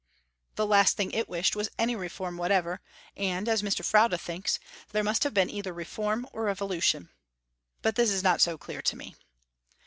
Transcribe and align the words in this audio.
The 0.55 0.65
last 0.65 0.97
thing 0.97 1.11
it 1.11 1.29
wished 1.29 1.55
was 1.55 1.69
any 1.77 1.95
reform 1.95 2.35
whatever; 2.35 2.81
and, 3.15 3.47
as 3.47 3.61
Mr. 3.61 3.85
Froude 3.85 4.19
thinks, 4.19 4.57
there 4.93 5.03
must 5.03 5.23
have 5.23 5.33
been 5.35 5.47
either 5.51 5.73
reform 5.73 6.27
or 6.33 6.45
revolution. 6.45 7.09
But 7.83 7.93
this 7.93 8.09
is 8.09 8.23
not 8.23 8.41
so 8.41 8.57
clear 8.57 8.81
to 8.81 8.95
me. 8.95 9.15